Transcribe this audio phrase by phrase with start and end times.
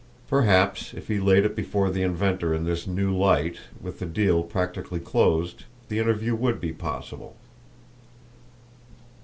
[0.27, 4.41] Perhaps, if he laid it before the inventor in this new light, with the deal
[4.41, 7.35] practically closed, the interview would be possible!